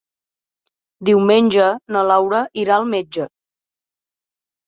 [1.09, 3.27] Diumenge na Laura irà al metge.